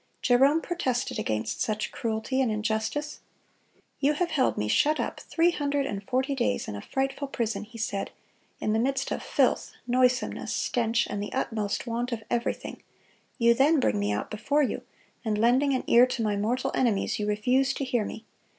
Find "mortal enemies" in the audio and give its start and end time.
16.35-17.19